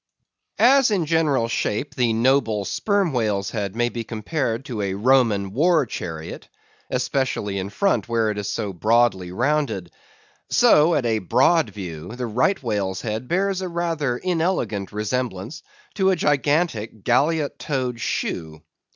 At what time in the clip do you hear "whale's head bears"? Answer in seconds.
12.63-13.61